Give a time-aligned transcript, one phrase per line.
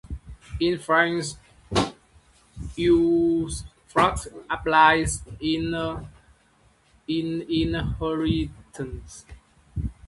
[0.59, 1.37] In France
[2.75, 6.01] usufruct applies in
[7.47, 9.25] inheritances.